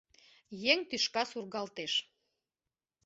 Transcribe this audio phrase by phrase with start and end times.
[0.71, 1.93] Еҥ тӱшка сургалтеш.